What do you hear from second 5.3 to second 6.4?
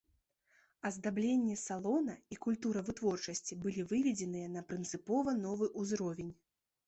новы ўзровень.